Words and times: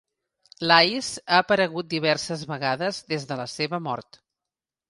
L'Ice 0.69 1.21
ha 1.25 1.41
aparegut 1.43 1.91
diverses 1.93 2.47
vegades 2.55 3.03
des 3.15 3.29
de 3.33 3.39
la 3.43 3.49
seva 3.55 3.85
mort. 3.91 4.23